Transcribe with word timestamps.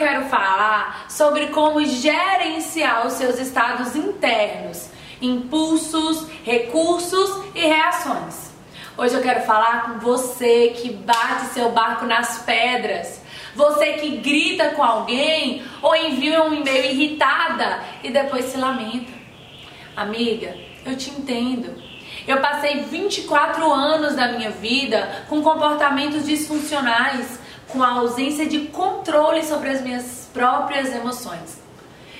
Quero 0.00 0.24
falar 0.30 1.04
sobre 1.10 1.48
como 1.48 1.84
gerenciar 1.84 3.06
os 3.06 3.12
seus 3.12 3.38
estados 3.38 3.94
internos, 3.94 4.88
impulsos, 5.20 6.26
recursos 6.42 7.44
e 7.54 7.60
reações. 7.66 8.50
Hoje 8.96 9.12
eu 9.12 9.20
quero 9.20 9.42
falar 9.42 9.82
com 9.82 9.98
você 9.98 10.68
que 10.74 10.90
bate 10.90 11.52
seu 11.52 11.72
barco 11.72 12.06
nas 12.06 12.38
pedras, 12.44 13.20
você 13.54 13.92
que 13.92 14.16
grita 14.16 14.70
com 14.70 14.82
alguém 14.82 15.62
ou 15.82 15.94
envia 15.94 16.44
um 16.44 16.54
e-mail 16.54 16.92
irritada 16.92 17.80
e 18.02 18.08
depois 18.08 18.46
se 18.46 18.56
lamenta. 18.56 19.12
Amiga, 19.94 20.56
eu 20.86 20.96
te 20.96 21.10
entendo. 21.10 21.74
Eu 22.26 22.40
passei 22.40 22.84
24 22.84 23.70
anos 23.70 24.16
da 24.16 24.28
minha 24.28 24.50
vida 24.50 25.26
com 25.28 25.42
comportamentos 25.42 26.24
disfuncionais 26.24 27.39
com 27.72 27.82
a 27.82 27.90
ausência 27.92 28.46
de 28.46 28.66
controle 28.66 29.44
sobre 29.44 29.70
as 29.70 29.80
minhas 29.80 30.28
próprias 30.32 30.92
emoções. 30.94 31.60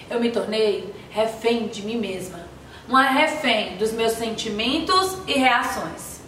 Eu 0.09 0.21
me 0.21 0.31
tornei 0.31 0.93
refém 1.11 1.69
de 1.69 1.83
mim 1.83 1.97
mesma, 1.97 2.41
uma 2.89 3.03
refém 3.03 3.77
dos 3.77 3.93
meus 3.93 4.13
sentimentos 4.13 5.19
e 5.27 5.35
reações. 5.35 6.21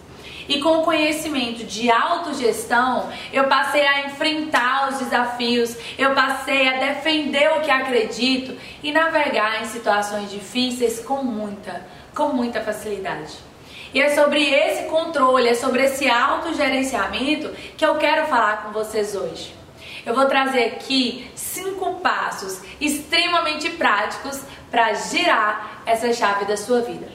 E 0.49 0.61
com 0.61 0.79
o 0.79 0.83
conhecimento 0.83 1.65
de 1.65 1.91
autogestão, 1.91 3.09
eu 3.33 3.45
passei 3.45 3.87
a 3.87 4.07
enfrentar 4.07 4.91
os 4.91 4.99
desafios, 4.99 5.77
eu 5.97 6.15
passei 6.15 6.69
a 6.69 6.79
defender 6.79 7.49
o 7.57 7.61
que 7.61 7.71
acredito 7.71 8.57
e 8.83 8.93
navegar 8.93 9.63
em 9.63 9.67
situações 9.67 10.31
difíceis 10.31 11.01
com 11.01 11.23
muita, 11.23 11.87
com 12.15 12.29
muita 12.29 12.61
facilidade. 12.61 13.52
E 13.95 14.01
é 14.01 14.15
sobre 14.15 14.43
esse 14.43 14.85
controle, 14.85 15.49
é 15.49 15.55
sobre 15.55 15.85
esse 15.85 16.09
autogerenciamento 16.09 17.51
que 17.77 17.85
eu 17.85 17.97
quero 17.97 18.27
falar 18.27 18.63
com 18.63 18.73
vocês 18.73 19.15
hoje. 19.15 19.55
Eu 20.05 20.15
vou 20.15 20.27
trazer 20.27 20.65
aqui 20.65 21.31
cinco 21.35 22.01
passos 22.01 22.61
extremamente 22.81 23.69
práticos 23.71 24.41
para 24.71 24.95
girar 24.95 25.83
essa 25.85 26.13
chave 26.13 26.47
da 26.47 26.57
sua 26.57 26.81
vida. 26.81 27.07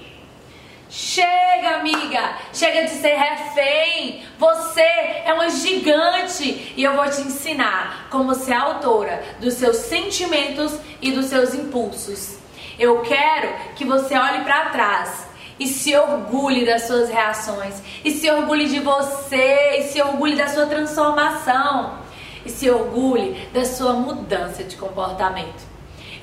Chega, 0.90 1.80
amiga! 1.80 2.38
Chega 2.54 2.84
de 2.84 2.92
ser 2.92 3.16
refém! 3.16 4.24
Você 4.38 4.82
é 4.82 5.34
uma 5.34 5.50
gigante 5.50 6.74
e 6.78 6.84
eu 6.84 6.96
vou 6.96 7.10
te 7.10 7.22
ensinar 7.22 8.08
como 8.10 8.36
ser 8.36 8.54
autora 8.54 9.22
dos 9.40 9.56
seus 9.56 9.78
sentimentos 9.78 10.80
e 11.02 11.12
dos 11.12 11.26
seus 11.26 11.54
impulsos. 11.54 12.38
Eu 12.80 13.02
quero 13.02 13.50
que 13.76 13.84
você 13.84 14.16
olhe 14.16 14.44
para 14.44 14.70
trás 14.70 15.27
e 15.60 15.68
se 15.68 15.96
orgulhe 15.96 16.66
das 16.66 16.84
suas 16.84 17.10
reações, 17.10 17.82
e 18.04 18.12
se 18.12 18.30
orgulhe 18.30 18.68
de 18.68 18.80
você, 18.80 19.80
e 19.80 19.84
se 19.84 20.02
orgulhe 20.02 20.36
da 20.36 20.48
sua 20.48 20.66
transformação, 20.66 22.00
e 22.46 22.50
se 22.50 22.70
orgulhe 22.70 23.48
da 23.54 23.66
sua 23.66 23.94
mudança 23.94 24.64
de 24.64 24.76
comportamento. 24.76 25.66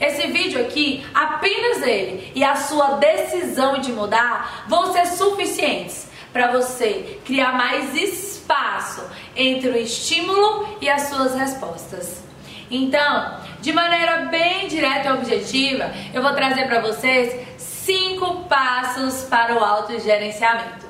Esse 0.00 0.26
vídeo 0.28 0.60
aqui, 0.60 1.04
apenas 1.14 1.82
ele 1.82 2.32
e 2.34 2.42
a 2.42 2.56
sua 2.56 2.96
decisão 2.96 3.78
de 3.78 3.92
mudar 3.92 4.64
vão 4.68 4.92
ser 4.92 5.06
suficientes 5.06 6.08
para 6.32 6.50
você 6.50 7.20
criar 7.24 7.52
mais 7.52 7.94
espaço 7.94 9.04
entre 9.36 9.68
o 9.68 9.76
estímulo 9.76 10.76
e 10.80 10.88
as 10.90 11.02
suas 11.02 11.34
respostas. 11.36 12.22
Então, 12.70 13.38
de 13.60 13.72
maneira 13.72 14.26
bem 14.26 14.66
direta 14.66 15.08
e 15.08 15.12
objetiva, 15.12 15.92
eu 16.12 16.20
vou 16.20 16.32
trazer 16.32 16.66
para 16.66 16.80
vocês 16.80 17.46
cinco 17.56 18.33
passos 18.54 19.24
para 19.24 19.56
o 19.56 19.64
autogerenciamento. 19.64 20.86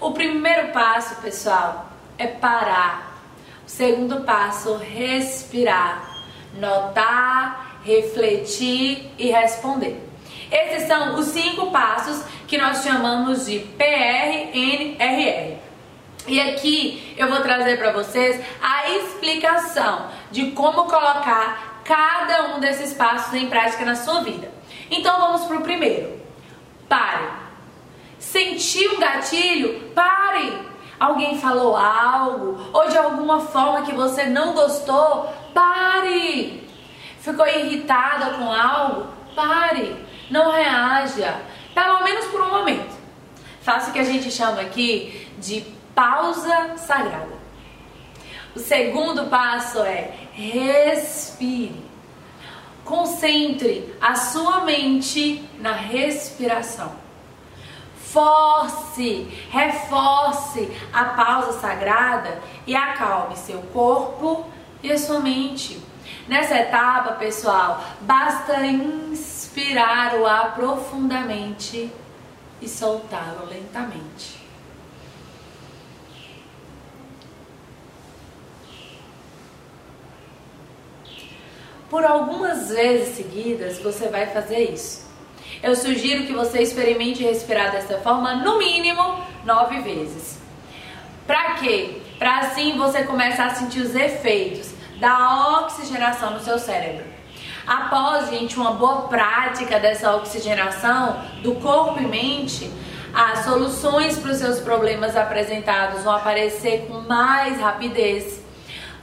O 0.00 0.10
primeiro 0.10 0.72
passo, 0.72 1.14
pessoal, 1.22 1.86
é 2.18 2.26
parar. 2.26 3.16
O 3.64 3.70
segundo 3.70 4.22
passo, 4.22 4.76
respirar, 4.76 6.04
notar, 6.54 7.78
refletir 7.84 9.12
e 9.16 9.30
responder. 9.30 10.02
Esses 10.50 10.88
são 10.88 11.14
os 11.14 11.26
cinco 11.26 11.70
passos 11.70 12.24
que 12.48 12.58
nós 12.58 12.82
chamamos 12.82 13.46
de 13.46 13.60
PRNRR. 13.60 15.58
E 16.26 16.40
aqui 16.40 17.14
eu 17.16 17.28
vou 17.28 17.38
trazer 17.40 17.78
para 17.78 17.92
vocês 17.92 18.44
a 18.60 18.90
explicação 18.90 20.08
de 20.32 20.50
como 20.50 20.86
colocar 20.86 21.82
cada 21.84 22.56
um 22.56 22.58
desses 22.58 22.92
passos 22.94 23.32
em 23.34 23.48
prática 23.48 23.84
na 23.84 23.94
sua 23.94 24.24
vida. 24.24 24.50
Então 24.90 25.20
vamos 25.20 25.44
para 25.44 25.58
o 25.58 25.62
primeiro. 25.62 26.15
Pare. 26.88 27.28
Sentiu 28.18 28.94
um 28.94 29.00
gatilho? 29.00 29.90
Pare. 29.94 30.66
Alguém 30.98 31.38
falou 31.38 31.76
algo 31.76 32.58
ou 32.72 32.88
de 32.88 32.96
alguma 32.96 33.40
forma 33.40 33.82
que 33.82 33.94
você 33.94 34.24
não 34.24 34.54
gostou? 34.54 35.32
Pare. 35.52 36.66
Ficou 37.20 37.46
irritada 37.46 38.34
com 38.34 38.50
algo? 38.50 39.06
Pare. 39.34 39.96
Não 40.30 40.50
reaja. 40.50 41.40
Pelo 41.74 42.02
menos 42.02 42.26
por 42.26 42.40
um 42.40 42.50
momento. 42.50 42.96
Faça 43.60 43.90
o 43.90 43.92
que 43.92 43.98
a 43.98 44.04
gente 44.04 44.30
chama 44.30 44.60
aqui 44.60 45.28
de 45.38 45.60
pausa 45.94 46.76
sagrada. 46.76 47.36
O 48.54 48.58
segundo 48.58 49.26
passo 49.28 49.80
é 49.80 50.14
respire. 50.32 51.85
Concentre 52.86 53.94
a 54.00 54.14
sua 54.14 54.60
mente 54.60 55.44
na 55.58 55.72
respiração. 55.72 56.92
Force, 57.98 59.26
reforce 59.50 60.70
a 60.92 61.04
pausa 61.06 61.60
sagrada 61.60 62.40
e 62.64 62.76
acalme 62.76 63.36
seu 63.36 63.60
corpo 63.72 64.46
e 64.82 64.92
a 64.92 64.96
sua 64.96 65.18
mente. 65.18 65.82
Nessa 66.28 66.56
etapa, 66.56 67.14
pessoal, 67.14 67.82
basta 68.00 68.64
inspirar 68.64 70.14
o 70.14 70.24
ar 70.24 70.54
profundamente 70.54 71.92
e 72.62 72.68
soltá-lo 72.68 73.46
lentamente. 73.46 74.45
Por 81.88 82.04
algumas 82.04 82.70
vezes 82.70 83.16
seguidas 83.16 83.78
você 83.78 84.08
vai 84.08 84.26
fazer 84.26 84.70
isso. 84.72 85.06
Eu 85.62 85.76
sugiro 85.76 86.26
que 86.26 86.32
você 86.32 86.60
experimente 86.60 87.22
respirar 87.22 87.70
dessa 87.70 87.98
forma 87.98 88.34
no 88.34 88.58
mínimo 88.58 89.20
nove 89.44 89.80
vezes. 89.80 90.38
Para 91.26 91.54
quê? 91.54 92.02
Para 92.18 92.38
assim 92.38 92.76
você 92.76 93.04
começar 93.04 93.46
a 93.46 93.54
sentir 93.54 93.80
os 93.80 93.94
efeitos 93.94 94.70
da 94.98 95.60
oxigenação 95.60 96.30
no 96.32 96.40
seu 96.40 96.58
cérebro. 96.58 97.04
Após, 97.66 98.30
gente, 98.30 98.56
uma 98.56 98.72
boa 98.72 99.02
prática 99.02 99.78
dessa 99.78 100.14
oxigenação 100.16 101.20
do 101.42 101.56
corpo 101.56 102.00
e 102.00 102.06
mente, 102.06 102.70
as 103.12 103.44
soluções 103.44 104.18
para 104.18 104.30
os 104.30 104.38
seus 104.38 104.60
problemas 104.60 105.16
apresentados 105.16 106.02
vão 106.04 106.14
aparecer 106.14 106.86
com 106.86 107.00
mais 107.00 107.60
rapidez 107.60 108.40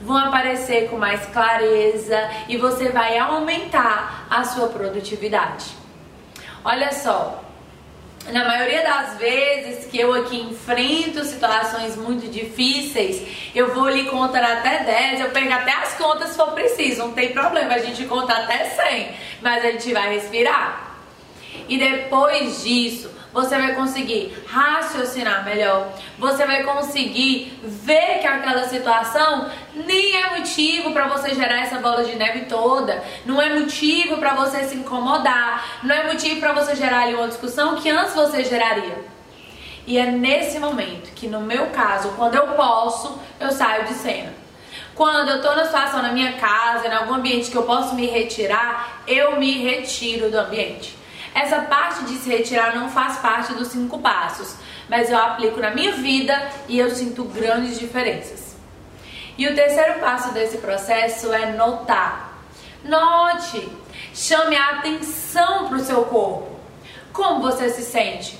vão 0.00 0.16
aparecer 0.16 0.88
com 0.88 0.96
mais 0.96 1.24
clareza 1.26 2.30
e 2.48 2.56
você 2.56 2.88
vai 2.90 3.18
aumentar 3.18 4.26
a 4.30 4.44
sua 4.44 4.68
produtividade. 4.68 5.66
Olha 6.64 6.92
só, 6.92 7.44
na 8.32 8.44
maioria 8.44 8.82
das 8.82 9.18
vezes 9.18 9.84
que 9.84 10.00
eu 10.00 10.14
aqui 10.14 10.40
enfrento 10.40 11.24
situações 11.24 11.94
muito 11.96 12.30
difíceis, 12.30 13.50
eu 13.54 13.74
vou 13.74 13.88
lhe 13.88 14.04
contar 14.04 14.42
até 14.42 14.82
10, 14.82 15.20
eu 15.20 15.30
pego 15.30 15.52
até 15.52 15.72
as 15.72 15.94
contas 15.94 16.30
se 16.30 16.36
for 16.36 16.52
preciso, 16.52 17.02
não 17.02 17.12
tem 17.12 17.32
problema, 17.32 17.74
a 17.74 17.78
gente 17.78 18.04
conta 18.06 18.32
até 18.32 18.64
100, 18.64 19.14
mas 19.42 19.64
a 19.64 19.70
gente 19.72 19.92
vai 19.92 20.14
respirar. 20.14 20.96
E 21.68 21.78
depois 21.78 22.62
disso, 22.62 23.10
você 23.34 23.58
vai 23.58 23.74
conseguir 23.74 24.32
raciocinar 24.46 25.44
melhor, 25.44 25.92
você 26.16 26.46
vai 26.46 26.62
conseguir 26.62 27.58
ver 27.64 28.20
que 28.20 28.26
aquela 28.26 28.68
situação 28.68 29.50
nem 29.74 30.22
é 30.22 30.38
motivo 30.38 30.92
para 30.92 31.08
você 31.08 31.34
gerar 31.34 31.60
essa 31.62 31.78
bola 31.78 32.04
de 32.04 32.14
neve 32.14 32.42
toda, 32.46 33.02
não 33.26 33.42
é 33.42 33.52
motivo 33.58 34.18
para 34.18 34.34
você 34.34 34.62
se 34.62 34.76
incomodar, 34.76 35.80
não 35.82 35.92
é 35.92 36.06
motivo 36.06 36.38
para 36.38 36.52
você 36.52 36.76
gerar 36.76 37.02
ali 37.02 37.14
uma 37.14 37.26
discussão 37.26 37.74
que 37.74 37.90
antes 37.90 38.14
você 38.14 38.44
geraria. 38.44 39.04
E 39.84 39.98
é 39.98 40.06
nesse 40.06 40.58
momento 40.60 41.12
que, 41.12 41.26
no 41.26 41.40
meu 41.40 41.66
caso, 41.66 42.10
quando 42.16 42.36
eu 42.36 42.46
posso, 42.48 43.20
eu 43.40 43.50
saio 43.50 43.84
de 43.84 43.94
cena. 43.94 44.32
Quando 44.94 45.28
eu 45.28 45.42
tô 45.42 45.54
na 45.56 45.64
situação 45.64 46.00
na 46.00 46.12
minha 46.12 46.34
casa, 46.34 46.86
em 46.86 46.92
algum 46.92 47.14
ambiente 47.14 47.50
que 47.50 47.56
eu 47.56 47.64
posso 47.64 47.94
me 47.94 48.06
retirar, 48.06 49.02
eu 49.08 49.38
me 49.38 49.58
retiro 49.58 50.30
do 50.30 50.38
ambiente. 50.38 51.03
Essa 51.34 51.62
parte 51.62 52.04
de 52.04 52.14
se 52.14 52.28
retirar 52.30 52.76
não 52.76 52.88
faz 52.88 53.18
parte 53.18 53.52
dos 53.54 53.68
cinco 53.68 53.98
passos, 53.98 54.54
mas 54.88 55.10
eu 55.10 55.18
aplico 55.18 55.60
na 55.60 55.70
minha 55.70 55.92
vida 55.92 56.50
e 56.68 56.78
eu 56.78 56.88
sinto 56.90 57.24
grandes 57.24 57.78
diferenças. 57.78 58.54
E 59.36 59.48
o 59.48 59.54
terceiro 59.54 59.98
passo 59.98 60.32
desse 60.32 60.58
processo 60.58 61.32
é 61.32 61.52
notar. 61.52 62.38
Note, 62.84 63.68
chame 64.14 64.56
a 64.56 64.78
atenção 64.78 65.68
para 65.68 65.78
o 65.78 65.84
seu 65.84 66.04
corpo. 66.04 66.56
Como 67.12 67.40
você 67.40 67.68
se 67.70 67.82
sente? 67.82 68.38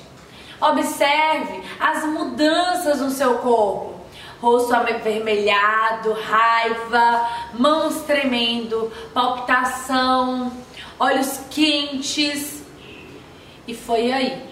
Observe 0.61 1.61
as 1.79 2.05
mudanças 2.05 3.01
no 3.01 3.09
seu 3.09 3.39
corpo. 3.39 3.93
rosto 4.41 4.73
avermelhado, 4.73 6.13
raiva, 6.13 7.27
mãos 7.53 8.03
tremendo, 8.03 8.91
palpitação, 9.13 10.51
olhos 10.99 11.39
quentes. 11.49 12.54
E 13.67 13.73
foi 13.73 14.11
aí 14.11 14.43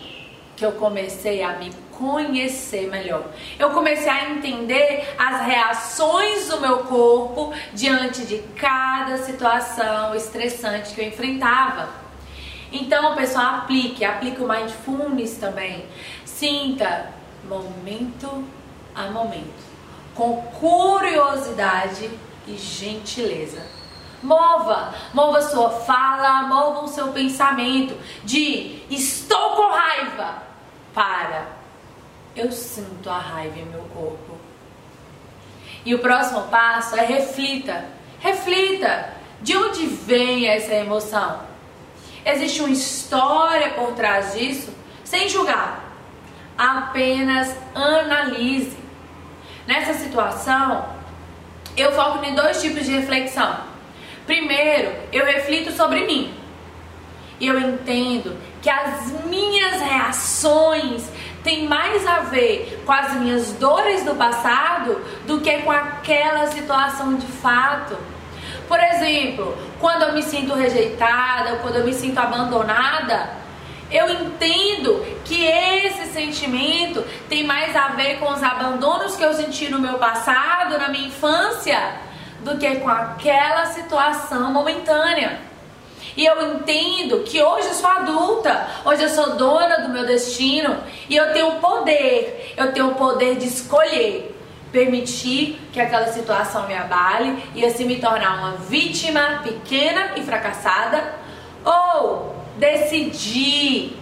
que 0.56 0.66
eu 0.66 0.74
comecei 0.74 1.44
a 1.44 1.54
me 1.54 1.72
conhecer 1.92 2.90
melhor. 2.90 3.26
Eu 3.58 3.72
comecei 3.72 4.10
a 4.10 4.32
entender 4.32 5.16
as 5.18 5.46
reações 5.46 6.48
do 6.48 6.60
meu 6.60 6.80
corpo 6.80 7.54
diante 7.74 8.26
de 8.26 8.40
cada 8.56 9.18
situação 9.18 10.14
estressante 10.16 10.94
que 10.94 11.02
eu 11.02 11.08
enfrentava. 11.08 11.90
Então, 12.72 13.16
pessoal, 13.16 13.58
aplique, 13.58 14.04
aplique 14.04 14.42
o 14.42 14.48
mindfulness 14.48 15.38
também. 15.38 15.86
Sinta 16.26 17.12
momento 17.48 18.44
a 18.96 19.10
momento, 19.12 19.64
com 20.16 20.42
curiosidade 20.42 22.10
e 22.48 22.58
gentileza. 22.58 23.83
Mova, 24.24 24.94
mova 25.14 25.42
sua 25.42 25.70
fala, 25.70 26.44
mova 26.44 26.86
o 26.86 26.88
seu 26.88 27.10
pensamento 27.10 27.96
de 28.24 28.82
estou 28.90 29.52
com 29.52 29.70
raiva 29.70 30.42
para 30.94 31.64
eu 32.36 32.52
sinto 32.52 33.10
a 33.10 33.18
raiva 33.18 33.60
em 33.60 33.66
meu 33.66 33.84
corpo. 33.94 34.38
E 35.86 35.94
o 35.94 36.00
próximo 36.00 36.44
passo 36.44 36.96
é 36.96 37.06
reflita. 37.06 37.86
Reflita 38.20 39.14
de 39.42 39.56
onde 39.56 39.86
vem 39.86 40.48
essa 40.48 40.74
emoção. 40.74 41.42
Existe 42.26 42.62
uma 42.62 42.72
história 42.72 43.72
por 43.72 43.92
trás 43.94 44.34
disso, 44.34 44.74
sem 45.04 45.30
julgar. 45.30 45.84
Apenas 46.58 47.56
analise. 47.76 48.78
Nessa 49.68 49.94
situação, 49.94 50.88
eu 51.76 51.92
foco 51.92 52.24
em 52.24 52.34
dois 52.34 52.62
tipos 52.62 52.86
de 52.86 52.92
reflexão. 52.92 53.73
Primeiro, 54.26 54.92
eu 55.12 55.26
reflito 55.26 55.72
sobre 55.72 56.06
mim. 56.06 56.34
E 57.40 57.48
eu 57.48 57.60
entendo 57.60 58.38
que 58.62 58.70
as 58.70 59.12
minhas 59.26 59.82
reações 59.82 61.10
têm 61.44 61.68
mais 61.68 62.08
a 62.08 62.20
ver 62.20 62.82
com 62.86 62.92
as 62.94 63.14
minhas 63.16 63.52
dores 63.54 64.04
do 64.04 64.16
passado 64.16 65.02
do 65.28 65.42
que 65.42 65.58
com 65.60 65.72
aquela 65.72 66.48
situação 66.48 67.16
de 67.16 67.28
fato. 67.28 67.98
Por 68.68 68.80
exemplo, 68.80 69.58
quando 69.80 70.04
eu 70.04 70.14
me 70.14 70.24
sinto 70.24 70.54
rejeitada, 70.54 71.58
quando 71.58 71.76
eu 71.78 71.86
me 71.86 71.94
sinto 71.94 72.18
abandonada, 72.18 73.44
eu 73.92 74.10
entendo 74.10 75.06
que 75.26 75.46
esse 75.46 76.12
sentimento 76.14 77.06
tem 77.30 77.44
mais 77.44 77.76
a 77.76 77.90
ver 77.90 78.20
com 78.20 78.32
os 78.32 78.42
abandonos 78.42 79.16
que 79.16 79.24
eu 79.24 79.34
senti 79.34 79.70
no 79.70 79.80
meu 79.80 80.00
passado, 80.00 80.78
na 80.80 80.90
minha 80.90 81.08
infância, 81.08 81.96
do 82.44 82.58
que 82.58 82.76
com 82.76 82.90
aquela 82.90 83.66
situação 83.68 84.52
momentânea. 84.52 85.40
E 86.16 86.26
eu 86.26 86.54
entendo 86.54 87.24
que 87.24 87.42
hoje 87.42 87.68
eu 87.68 87.74
sou 87.74 87.90
adulta, 87.90 88.68
hoje 88.86 89.04
eu 89.04 89.10
sou 89.10 89.36
dona 89.36 89.78
do 89.78 89.90
meu 89.90 90.06
destino 90.06 90.78
e 91.10 91.16
eu 91.16 91.34
tenho 91.34 91.54
poder, 91.54 92.54
eu 92.56 92.72
tenho 92.72 92.90
o 92.90 92.96
poder 92.96 93.36
de 93.36 93.48
escolher 93.48 94.30
permitir 94.72 95.60
que 95.72 95.80
aquela 95.80 96.08
situação 96.08 96.68
me 96.68 96.74
abale 96.74 97.42
e 97.54 97.64
assim 97.64 97.86
me 97.86 97.98
tornar 97.98 98.40
uma 98.40 98.58
vítima 98.58 99.42
pequena 99.44 100.14
e 100.18 100.24
fracassada 100.24 101.14
ou 101.64 102.36
decidir 102.58 103.96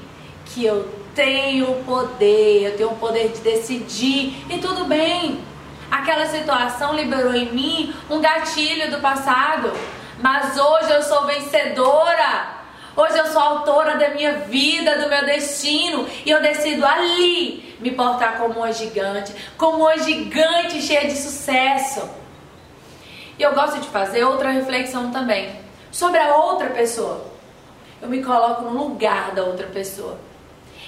que 0.45 0.65
eu 0.65 0.87
tenho 1.13 1.83
poder, 1.83 2.63
eu 2.63 2.77
tenho 2.77 2.89
o 2.89 2.95
poder 2.95 3.29
de 3.29 3.41
decidir 3.41 4.45
e 4.49 4.57
tudo 4.59 4.85
bem. 4.85 5.39
Aquela 5.91 6.25
situação 6.25 6.95
liberou 6.95 7.35
em 7.35 7.51
mim 7.51 7.93
um 8.09 8.21
gatilho 8.21 8.89
do 8.89 8.99
passado 8.99 9.71
mas 10.21 10.57
hoje 10.57 10.91
eu 10.91 11.01
sou 11.01 11.25
vencedora. 11.25 12.61
Hoje 12.95 13.17
eu 13.17 13.25
sou 13.27 13.41
autora 13.41 13.97
da 13.97 14.09
minha 14.09 14.33
vida, 14.33 14.99
do 14.99 15.09
meu 15.09 15.25
destino, 15.25 16.07
e 16.25 16.29
eu 16.29 16.41
decido 16.41 16.85
ali 16.85 17.75
me 17.79 17.91
portar 17.91 18.37
como 18.37 18.59
uma 18.59 18.71
gigante, 18.71 19.33
como 19.57 19.79
uma 19.79 19.97
gigante 19.97 20.81
cheia 20.81 21.07
de 21.07 21.17
sucesso. 21.17 22.07
E 23.39 23.41
eu 23.41 23.53
gosto 23.55 23.79
de 23.79 23.87
fazer 23.87 24.23
outra 24.23 24.51
reflexão 24.51 25.09
também 25.09 25.55
sobre 25.91 26.19
a 26.19 26.35
outra 26.35 26.69
pessoa. 26.69 27.25
Eu 28.01 28.09
me 28.09 28.23
coloco 28.23 28.63
no 28.63 28.89
lugar 28.89 29.31
da 29.31 29.43
outra 29.43 29.67
pessoa. 29.67 30.19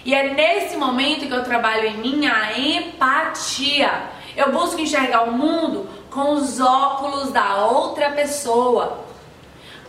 E 0.06 0.14
é 0.14 0.34
nesse 0.34 0.76
momento 0.76 1.26
que 1.26 1.34
eu 1.34 1.44
trabalho 1.44 1.88
em 1.88 1.98
mim 1.98 2.28
a 2.28 2.60
empatia. 2.60 3.92
Eu 4.36 4.52
busco 4.52 4.80
enxergar 4.80 5.24
o 5.24 5.32
mundo 5.32 5.88
com 6.10 6.34
os 6.34 6.60
óculos 6.60 7.32
da 7.32 7.66
outra 7.66 8.12
pessoa 8.12 9.04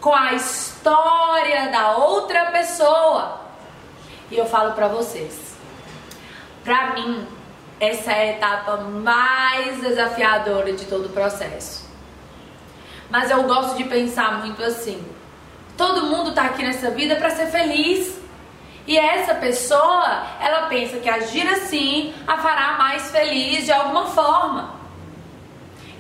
com 0.05 0.15
a 0.15 0.35
história 0.35 1.71
da 1.71 1.97
outra 1.97 2.51
pessoa. 2.51 3.41
E 4.31 4.37
eu 4.37 4.45
falo 4.45 4.73
para 4.73 4.87
vocês, 4.87 5.57
para 6.63 6.93
mim, 6.93 7.27
essa 7.81 8.13
é 8.13 8.21
a 8.21 8.37
etapa 8.37 8.77
mais 8.77 9.81
desafiadora 9.81 10.75
de 10.75 10.85
todo 10.85 11.07
o 11.07 11.09
processo. 11.09 11.89
Mas 13.09 13.31
eu 13.31 13.45
gosto 13.45 13.79
de 13.79 13.85
pensar 13.85 14.45
muito 14.45 14.63
assim: 14.63 15.03
todo 15.75 16.05
mundo 16.05 16.35
tá 16.35 16.43
aqui 16.43 16.63
nessa 16.63 16.91
vida 16.91 17.17
para 17.17 17.31
ser 17.31 17.47
feliz. 17.47 18.21
E 18.87 18.99
essa 18.99 19.35
pessoa, 19.35 20.27
ela 20.41 20.67
pensa 20.67 20.99
que 20.99 21.09
agir 21.09 21.47
assim 21.49 22.15
a 22.27 22.37
fará 22.37 22.77
mais 22.79 23.11
feliz 23.11 23.65
de 23.65 23.73
alguma 23.73 24.07
forma. 24.07 24.75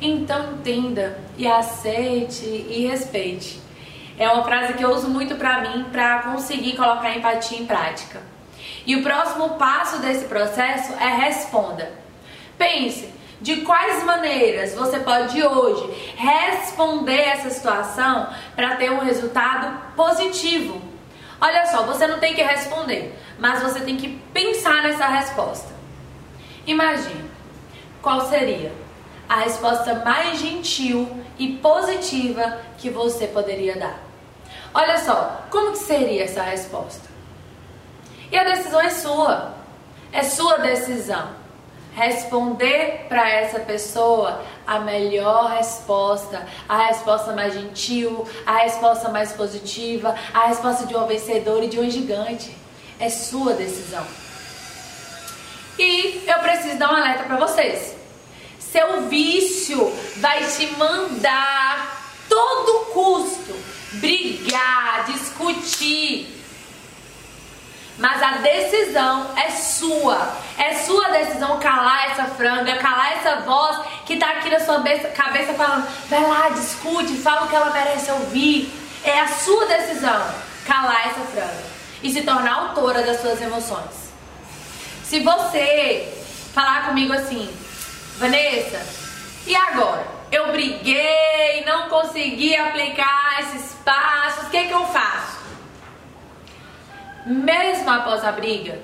Então 0.00 0.52
entenda 0.52 1.18
e 1.38 1.46
aceite 1.46 2.44
e 2.44 2.86
respeite. 2.86 3.62
É 4.18 4.28
uma 4.28 4.44
frase 4.44 4.74
que 4.74 4.84
eu 4.84 4.90
uso 4.90 5.08
muito 5.08 5.34
para 5.36 5.62
mim 5.62 5.86
para 5.90 6.20
conseguir 6.20 6.76
colocar 6.76 7.08
a 7.08 7.16
empatia 7.16 7.58
em 7.58 7.66
prática. 7.66 8.20
E 8.86 8.96
o 8.96 9.02
próximo 9.02 9.50
passo 9.50 9.98
desse 10.00 10.26
processo 10.26 10.92
é 10.94 11.08
responda. 11.24 11.90
Pense 12.58 13.12
de 13.40 13.62
quais 13.62 14.04
maneiras 14.04 14.74
você 14.74 15.00
pode 15.00 15.42
hoje 15.42 16.14
responder 16.16 17.20
essa 17.20 17.50
situação 17.50 18.28
para 18.54 18.76
ter 18.76 18.90
um 18.90 19.00
resultado 19.00 19.94
positivo. 19.96 20.93
Olha 21.44 21.66
só, 21.66 21.82
você 21.82 22.06
não 22.06 22.18
tem 22.18 22.34
que 22.34 22.42
responder, 22.42 23.14
mas 23.38 23.62
você 23.62 23.80
tem 23.80 23.98
que 23.98 24.18
pensar 24.32 24.82
nessa 24.82 25.06
resposta. 25.06 25.74
Imagine 26.66 27.30
qual 28.00 28.22
seria 28.30 28.72
a 29.28 29.40
resposta 29.40 29.94
mais 29.96 30.38
gentil 30.38 31.22
e 31.38 31.58
positiva 31.58 32.60
que 32.78 32.88
você 32.88 33.26
poderia 33.26 33.76
dar. 33.78 33.98
Olha 34.72 34.96
só, 34.96 35.44
como 35.50 35.72
que 35.72 35.80
seria 35.80 36.24
essa 36.24 36.42
resposta? 36.42 37.10
E 38.32 38.38
a 38.38 38.44
decisão 38.44 38.80
é 38.80 38.88
sua. 38.88 39.54
É 40.12 40.22
sua 40.22 40.56
decisão. 40.60 41.28
Responder 41.94 43.06
para 43.08 43.28
essa 43.28 43.60
pessoa 43.60 44.44
a 44.66 44.80
melhor 44.80 45.50
resposta, 45.50 46.46
a 46.68 46.86
resposta 46.86 47.32
mais 47.32 47.54
gentil, 47.54 48.26
a 48.44 48.58
resposta 48.58 49.08
mais 49.10 49.32
positiva, 49.32 50.14
a 50.32 50.46
resposta 50.46 50.86
de 50.86 50.96
um 50.96 51.06
vencedor 51.06 51.62
e 51.62 51.68
de 51.68 51.78
um 51.78 51.88
gigante. 51.88 52.56
É 52.98 53.08
sua 53.08 53.54
decisão. 53.54 54.04
E 55.78 56.24
eu 56.26 56.38
preciso 56.40 56.78
dar 56.78 56.92
um 56.92 56.96
alerta 56.96 57.24
para 57.24 57.36
vocês. 57.36 57.96
Seu 58.58 59.02
vício 59.02 59.92
vai 60.16 60.44
te 60.44 60.66
mandar 60.76 62.12
todo 62.28 62.86
custo 62.92 63.54
brigar, 63.94 65.04
discutir. 65.06 66.34
Mas 67.98 68.22
a 68.22 68.38
decisão 68.38 69.36
é 69.36 69.50
sua. 69.50 70.36
É 70.58 70.74
sua 70.74 70.93
decisão 71.34 71.58
calar 71.58 72.10
essa 72.10 72.24
franga, 72.26 72.76
calar 72.76 73.12
essa 73.12 73.36
voz 73.40 73.78
que 74.06 74.16
tá 74.16 74.30
aqui 74.30 74.50
na 74.50 74.60
sua 74.60 74.82
cabeça 75.14 75.54
falando: 75.54 75.86
vai 76.08 76.22
lá, 76.22 76.48
discute, 76.50 77.16
fala 77.16 77.44
o 77.44 77.48
que 77.48 77.56
ela 77.56 77.70
merece 77.70 78.10
ouvir. 78.12 78.72
É 79.04 79.20
a 79.20 79.28
sua 79.28 79.66
decisão 79.66 80.34
calar 80.64 81.08
essa 81.08 81.20
franga 81.20 81.62
e 82.02 82.10
se 82.10 82.22
tornar 82.22 82.54
autora 82.54 83.02
das 83.02 83.20
suas 83.20 83.40
emoções. 83.40 84.12
Se 85.02 85.20
você 85.20 86.10
falar 86.54 86.86
comigo 86.86 87.12
assim, 87.12 87.50
Vanessa, 88.16 88.80
e 89.46 89.54
agora? 89.54 90.06
Eu 90.32 90.50
briguei, 90.50 91.64
não 91.66 91.88
consegui 91.88 92.56
aplicar 92.56 93.40
esses 93.40 93.74
passos, 93.84 94.46
o 94.46 94.50
que, 94.50 94.64
que 94.64 94.72
eu 94.72 94.86
faço? 94.86 95.44
Mesmo 97.26 97.90
após 97.90 98.24
a 98.24 98.32
briga, 98.32 98.80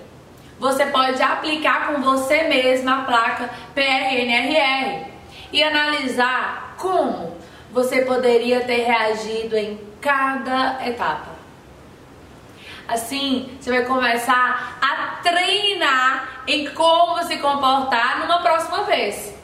você 0.61 0.85
pode 0.87 1.21
aplicar 1.23 1.87
com 1.87 2.03
você 2.03 2.43
mesma 2.43 2.99
a 2.99 3.05
placa 3.07 3.51
PRNRR 3.75 5.07
e 5.51 5.63
analisar 5.65 6.75
como 6.77 7.35
você 7.73 8.03
poderia 8.03 8.61
ter 8.61 8.85
reagido 8.85 9.57
em 9.57 9.81
cada 10.03 10.87
etapa. 10.87 11.31
Assim, 12.87 13.57
você 13.59 13.71
vai 13.71 13.85
começar 13.85 14.79
a 14.83 15.23
treinar 15.23 16.43
em 16.47 16.69
como 16.75 17.23
se 17.25 17.39
comportar 17.39 18.21
numa 18.21 18.41
próxima 18.41 18.83
vez. 18.85 19.35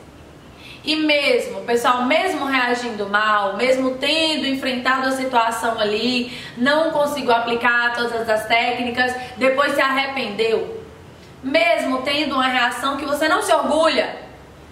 e 0.85 0.95
mesmo, 0.95 1.63
pessoal, 1.63 2.05
mesmo 2.05 2.45
reagindo 2.45 3.09
mal, 3.09 3.57
mesmo 3.57 3.97
tendo 3.97 4.47
enfrentado 4.47 5.09
a 5.09 5.13
situação 5.13 5.81
ali, 5.81 6.33
não 6.57 6.93
conseguiu 6.93 7.33
aplicar 7.33 7.93
todas 7.95 8.29
as 8.29 8.47
técnicas, 8.47 9.13
depois 9.37 9.75
se 9.75 9.81
arrependeu, 9.81 10.86
mesmo 11.43 12.03
tendo 12.03 12.35
uma 12.35 12.47
reação 12.47 12.97
que 12.97 13.05
você 13.05 13.29
não 13.29 13.43
se 13.43 13.53
orgulha, 13.53 14.17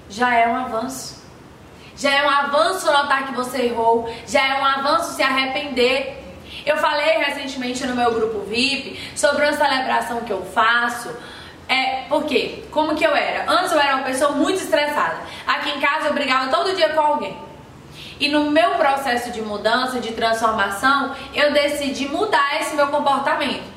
já 0.08 0.34
é 0.34 0.48
um 0.48 0.56
avanço. 0.56 1.22
Já 1.96 2.12
é 2.12 2.26
um 2.26 2.30
avanço 2.30 2.86
notar 2.86 3.26
que 3.26 3.34
você 3.34 3.66
errou, 3.66 4.12
já 4.26 4.44
é 4.44 4.60
um 4.60 4.64
avanço 4.64 5.14
se 5.14 5.22
arrepender. 5.22 6.22
Eu 6.66 6.76
falei 6.78 7.18
recentemente 7.18 7.86
no 7.86 7.94
meu 7.94 8.12
grupo 8.12 8.40
VIP 8.40 9.00
sobre 9.14 9.44
uma 9.44 9.52
celebração 9.52 10.20
que 10.22 10.32
eu 10.32 10.44
faço 10.46 11.14
é, 11.68 12.02
por 12.08 12.24
quê? 12.24 12.64
Como 12.70 12.94
que 12.94 13.04
eu 13.04 13.14
era? 13.14 13.50
Antes 13.50 13.72
eu 13.72 13.80
era 13.80 13.96
uma 13.96 14.04
pessoa 14.04 14.32
muito 14.32 14.60
estressada. 14.60 15.16
Aqui 15.46 15.70
em 15.70 15.80
casa 15.80 16.08
eu 16.08 16.14
brigava 16.14 16.50
todo 16.50 16.74
dia 16.74 16.90
com 16.90 17.00
alguém. 17.00 17.36
E 18.20 18.28
no 18.28 18.50
meu 18.50 18.72
processo 18.72 19.30
de 19.30 19.40
mudança, 19.42 19.98
de 19.98 20.12
transformação, 20.12 21.14
eu 21.34 21.52
decidi 21.52 22.06
mudar 22.08 22.60
esse 22.60 22.76
meu 22.76 22.88
comportamento. 22.88 23.73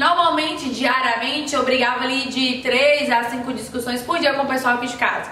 Normalmente, 0.00 0.70
diariamente, 0.70 1.54
eu 1.54 1.62
brigava 1.62 2.04
ali 2.04 2.30
de 2.30 2.62
3 2.62 3.10
a 3.10 3.24
5 3.24 3.52
discussões 3.52 4.00
por 4.00 4.18
dia 4.18 4.32
com 4.32 4.44
o 4.44 4.46
pessoal 4.46 4.76
aqui 4.76 4.86
de 4.86 4.96
casa. 4.96 5.30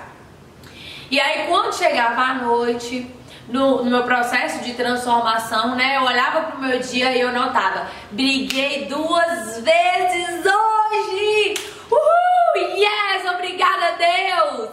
E 1.11 1.19
aí, 1.19 1.47
quando 1.47 1.75
chegava 1.75 2.21
a 2.21 2.35
noite, 2.35 3.11
no, 3.49 3.83
no, 3.83 3.91
meu 3.91 4.03
processo 4.03 4.63
de 4.63 4.75
transformação, 4.75 5.75
né? 5.75 5.97
Eu 5.97 6.03
olhava 6.03 6.51
pro 6.51 6.61
meu 6.61 6.79
dia 6.81 7.17
e 7.17 7.21
eu 7.23 7.33
notava, 7.33 7.89
briguei 8.11 8.85
duas 8.85 9.59
vezes 9.63 10.45
hoje! 10.45 11.55
Uhul! 11.91 12.77
Yes! 12.77 13.25
Obrigada 13.33 13.97
Deus! 13.97 14.69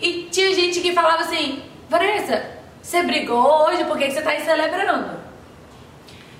E 0.00 0.28
tinha 0.30 0.54
gente 0.54 0.78
que 0.78 0.92
falava 0.92 1.22
assim, 1.22 1.64
Vanessa, 1.88 2.48
você 2.80 3.02
brigou 3.02 3.44
hoje, 3.64 3.84
por 3.86 3.98
que 3.98 4.08
você 4.08 4.22
tá 4.22 4.30
aí 4.30 4.44
celebrando? 4.44 5.18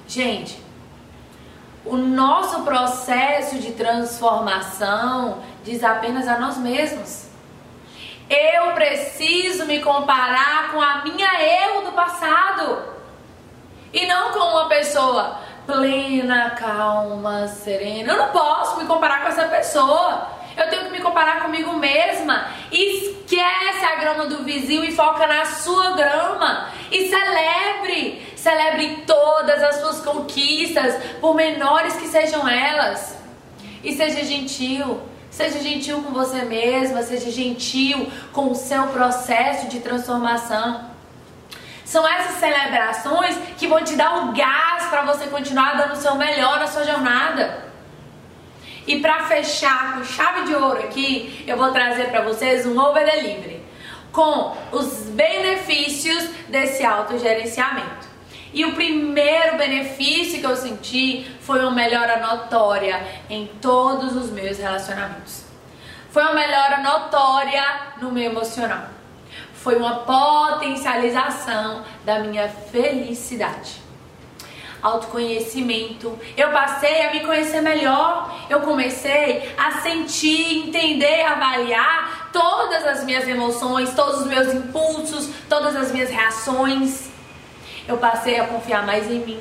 Gente, 0.06 0.67
o 1.90 1.96
nosso 1.96 2.62
processo 2.62 3.58
de 3.58 3.72
transformação 3.72 5.42
diz 5.64 5.82
apenas 5.82 6.28
a 6.28 6.38
nós 6.38 6.56
mesmos. 6.58 7.28
Eu 8.28 8.72
preciso 8.72 9.64
me 9.64 9.80
comparar 9.80 10.72
com 10.72 10.80
a 10.80 11.02
minha 11.02 11.28
eu 11.42 11.82
do 11.82 11.92
passado 11.92 12.82
e 13.92 14.06
não 14.06 14.32
com 14.32 14.38
uma 14.38 14.68
pessoa 14.68 15.40
plena, 15.66 16.50
calma, 16.50 17.46
serena. 17.48 18.12
Eu 18.12 18.18
não 18.18 18.28
posso 18.28 18.78
me 18.78 18.86
comparar 18.86 19.22
com 19.22 19.28
essa 19.28 19.44
pessoa. 19.48 20.28
Eu 20.56 20.68
tenho 20.70 20.84
que 20.84 20.90
me 20.90 21.00
comparar 21.00 21.42
comigo 21.42 21.74
mesma. 21.74 22.48
Esquece 22.72 23.84
a 23.84 23.96
grama 23.96 24.26
do 24.26 24.44
vizinho 24.44 24.82
e 24.82 24.92
foca 24.92 25.26
na 25.26 25.44
sua 25.44 25.92
grama. 25.92 26.68
E 26.90 27.08
celebre. 27.08 28.27
Celebre 28.42 29.02
todas 29.04 29.62
as 29.62 29.76
suas 29.80 30.00
conquistas, 30.00 30.94
por 31.20 31.34
menores 31.34 31.94
que 31.94 32.06
sejam 32.06 32.48
elas. 32.48 33.16
E 33.82 33.92
seja 33.96 34.24
gentil. 34.24 35.00
Seja 35.28 35.58
gentil 35.60 36.02
com 36.02 36.12
você 36.12 36.42
mesma, 36.42 37.02
seja 37.02 37.30
gentil 37.30 38.10
com 38.32 38.50
o 38.50 38.54
seu 38.54 38.86
processo 38.88 39.66
de 39.66 39.80
transformação. 39.80 40.88
São 41.84 42.06
essas 42.06 42.36
celebrações 42.36 43.36
que 43.56 43.66
vão 43.66 43.82
te 43.82 43.96
dar 43.96 44.24
o 44.24 44.32
gás 44.32 44.86
para 44.88 45.02
você 45.02 45.26
continuar 45.26 45.76
dando 45.76 45.92
o 45.92 45.96
seu 45.96 46.14
melhor 46.14 46.60
na 46.60 46.66
sua 46.66 46.84
jornada. 46.84 47.64
E 48.86 49.00
para 49.00 49.24
fechar 49.24 49.94
com 49.94 50.04
chave 50.04 50.44
de 50.44 50.54
ouro 50.54 50.78
aqui, 50.78 51.44
eu 51.46 51.56
vou 51.56 51.72
trazer 51.72 52.08
para 52.08 52.22
vocês 52.22 52.64
um 52.66 52.78
over 52.78 53.04
delivery 53.04 53.62
com 54.12 54.56
os 54.72 55.08
benefícios 55.10 56.30
desse 56.48 56.84
autogerenciamento. 56.84 57.97
E 58.52 58.64
o 58.64 58.72
primeiro 58.72 59.56
benefício 59.58 60.40
que 60.40 60.46
eu 60.46 60.56
senti 60.56 61.26
foi 61.40 61.60
uma 61.60 61.70
melhora 61.70 62.18
notória 62.18 63.06
em 63.28 63.46
todos 63.60 64.16
os 64.16 64.30
meus 64.30 64.58
relacionamentos. 64.58 65.44
Foi 66.10 66.22
uma 66.22 66.32
melhora 66.32 66.78
notória 66.78 67.62
no 68.00 68.10
meu 68.10 68.30
emocional. 68.30 68.88
Foi 69.52 69.76
uma 69.76 69.96
potencialização 69.96 71.84
da 72.04 72.20
minha 72.20 72.48
felicidade. 72.48 73.86
Autoconhecimento. 74.80 76.18
Eu 76.36 76.50
passei 76.50 77.02
a 77.06 77.12
me 77.12 77.20
conhecer 77.20 77.60
melhor. 77.60 78.34
Eu 78.48 78.60
comecei 78.60 79.52
a 79.58 79.80
sentir, 79.82 80.68
entender, 80.68 81.22
avaliar 81.22 82.30
todas 82.32 82.86
as 82.86 83.04
minhas 83.04 83.28
emoções, 83.28 83.92
todos 83.94 84.20
os 84.20 84.26
meus 84.26 84.54
impulsos, 84.54 85.28
todas 85.48 85.76
as 85.76 85.92
minhas 85.92 86.08
reações 86.08 87.07
eu 87.88 87.96
passei 87.96 88.38
a 88.38 88.46
confiar 88.46 88.86
mais 88.86 89.10
em 89.10 89.20
mim. 89.20 89.40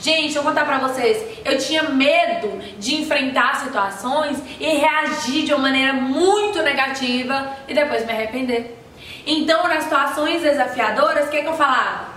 Gente, 0.00 0.36
eu 0.36 0.42
vou 0.42 0.52
contar 0.52 0.66
pra 0.66 0.78
vocês, 0.78 1.40
eu 1.44 1.58
tinha 1.58 1.84
medo 1.84 2.58
de 2.78 2.94
enfrentar 2.96 3.56
situações 3.56 4.38
e 4.60 4.66
reagir 4.66 5.44
de 5.44 5.52
uma 5.52 5.62
maneira 5.62 5.94
muito 5.94 6.62
negativa 6.62 7.56
e 7.66 7.74
depois 7.74 8.04
me 8.06 8.12
arrepender. 8.12 8.78
Então, 9.26 9.66
nas 9.66 9.84
situações 9.84 10.42
desafiadoras, 10.42 11.26
o 11.26 11.30
que, 11.30 11.38
é 11.38 11.42
que 11.42 11.48
eu 11.48 11.54
falava? 11.54 12.08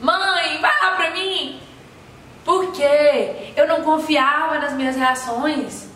Mãe, 0.00 0.58
vai 0.60 0.80
lá 0.80 0.92
pra 0.92 1.10
mim! 1.10 1.60
Por 2.44 2.72
quê? 2.72 3.52
Eu 3.54 3.68
não 3.68 3.82
confiava 3.82 4.58
nas 4.58 4.72
minhas 4.72 4.96
reações. 4.96 5.88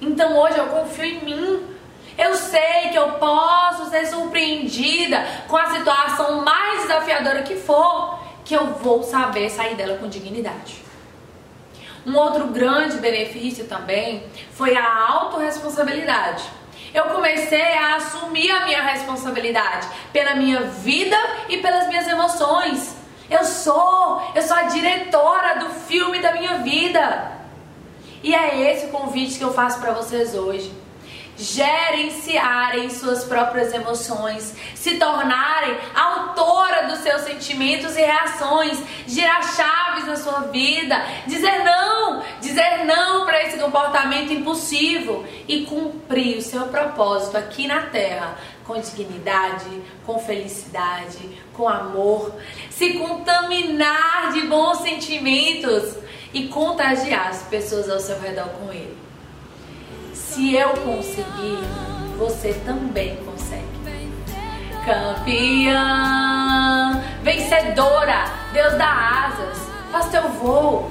Então 0.00 0.38
hoje 0.38 0.56
eu 0.56 0.66
confio 0.66 1.04
em 1.04 1.24
mim. 1.24 1.73
Eu 2.16 2.34
sei 2.36 2.90
que 2.90 2.96
eu 2.96 3.12
posso 3.12 3.90
ser 3.90 4.06
surpreendida 4.06 5.26
com 5.48 5.56
a 5.56 5.70
situação 5.70 6.42
mais 6.42 6.82
desafiadora 6.82 7.42
que 7.42 7.56
for, 7.56 8.20
que 8.44 8.54
eu 8.54 8.66
vou 8.66 9.02
saber 9.02 9.50
sair 9.50 9.74
dela 9.74 9.98
com 9.98 10.08
dignidade. 10.08 10.84
Um 12.06 12.16
outro 12.16 12.48
grande 12.48 12.98
benefício 12.98 13.64
também 13.64 14.24
foi 14.52 14.76
a 14.76 15.08
autorresponsabilidade. 15.08 16.44
Eu 16.92 17.04
comecei 17.06 17.72
a 17.72 17.96
assumir 17.96 18.50
a 18.50 18.66
minha 18.66 18.82
responsabilidade 18.82 19.88
pela 20.12 20.36
minha 20.36 20.60
vida 20.60 21.16
e 21.48 21.56
pelas 21.58 21.88
minhas 21.88 22.06
emoções. 22.06 22.94
Eu 23.28 23.42
sou, 23.42 24.22
eu 24.34 24.42
sou 24.42 24.56
a 24.56 24.64
diretora 24.64 25.58
do 25.58 25.70
filme 25.70 26.20
da 26.20 26.32
minha 26.32 26.58
vida. 26.58 27.32
E 28.22 28.32
é 28.32 28.70
esse 28.70 28.86
o 28.86 28.90
convite 28.90 29.38
que 29.38 29.44
eu 29.44 29.52
faço 29.52 29.80
para 29.80 29.92
vocês 29.92 30.34
hoje 30.34 30.83
gerenciarem 31.36 32.90
suas 32.90 33.24
próprias 33.24 33.72
emoções, 33.72 34.54
se 34.74 34.96
tornarem 34.96 35.76
autora 35.94 36.88
dos 36.88 37.00
seus 37.00 37.22
sentimentos 37.22 37.96
e 37.96 38.00
reações, 38.00 38.78
girar 39.06 39.42
chaves 39.54 40.06
na 40.06 40.16
sua 40.16 40.40
vida, 40.48 40.96
dizer 41.26 41.64
não, 41.64 42.22
dizer 42.40 42.84
não 42.84 43.24
para 43.24 43.42
esse 43.42 43.58
comportamento 43.58 44.32
impulsivo 44.32 45.24
e 45.48 45.64
cumprir 45.64 46.38
o 46.38 46.42
seu 46.42 46.68
propósito 46.68 47.36
aqui 47.36 47.66
na 47.66 47.82
Terra 47.82 48.36
com 48.64 48.80
dignidade, 48.80 49.82
com 50.06 50.18
felicidade, 50.18 51.42
com 51.52 51.68
amor, 51.68 52.34
se 52.70 52.94
contaminar 52.94 54.32
de 54.32 54.42
bons 54.42 54.78
sentimentos 54.78 55.96
e 56.32 56.48
contagiar 56.48 57.28
as 57.28 57.42
pessoas 57.44 57.88
ao 57.88 58.00
seu 58.00 58.18
redor 58.20 58.48
com 58.48 58.72
ele. 58.72 59.03
Se 60.34 60.56
eu 60.56 60.70
conseguir, 60.70 61.62
você 62.18 62.54
também 62.66 63.14
consegue. 63.24 63.62
Campeã, 64.84 65.80
vencedora, 67.22 68.24
Deus 68.52 68.74
dá 68.74 69.28
asas, 69.28 69.70
faz 69.92 70.08
teu 70.08 70.28
voo 70.30 70.90